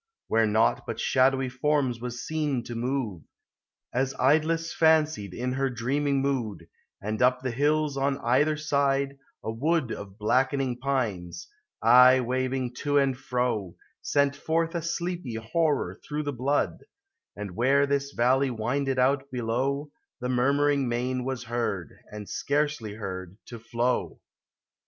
Where 0.29 0.47
naught 0.47 0.87
but 0.87 0.99
shadowy 0.99 1.47
forms 1.47 2.01
was 2.01 2.25
seen 2.25 2.63
to 2.63 2.73
move, 2.73 3.21
As 3.93 4.15
Idless 4.15 4.73
fancied 4.73 5.31
in 5.31 5.53
her 5.53 5.69
dreaming 5.69 6.23
mood: 6.23 6.67
And 6.99 7.21
up 7.21 7.43
the 7.43 7.51
hills, 7.51 7.97
on 7.97 8.17
either 8.17 8.57
side, 8.57 9.19
a 9.43 9.51
wood 9.51 9.91
Of 9.91 10.17
blackening 10.17 10.79
pines, 10.79 11.47
aye 11.83 12.19
waving 12.19 12.73
to 12.77 12.97
and 12.97 13.15
fro, 13.15 13.75
Sent 14.01 14.35
forth 14.35 14.73
a 14.73 14.81
sleepy 14.81 15.35
horror 15.35 15.99
through 16.03 16.23
the 16.23 16.33
blood; 16.33 16.83
And 17.35 17.51
where 17.55 17.85
this 17.85 18.09
valley 18.11 18.49
winded 18.49 18.97
out, 18.97 19.29
below, 19.31 19.91
The 20.19 20.29
murmuring 20.29 20.89
main 20.89 21.25
was 21.25 21.43
heard, 21.43 21.93
and 22.11 22.27
scarcely 22.27 22.95
heard, 22.95 23.37
to 23.45 23.59
flow. 23.59 24.19